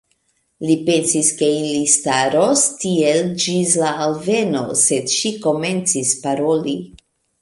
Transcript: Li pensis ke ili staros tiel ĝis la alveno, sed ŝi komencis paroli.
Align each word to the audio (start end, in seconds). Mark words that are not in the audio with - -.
Li 0.67 0.75
pensis 0.85 1.27
ke 1.41 1.49
ili 1.57 1.83
staros 1.95 2.63
tiel 2.85 3.21
ĝis 3.45 3.75
la 3.83 3.91
alveno, 4.07 4.65
sed 4.85 5.15
ŝi 5.19 5.35
komencis 5.45 6.19
paroli. 6.25 6.75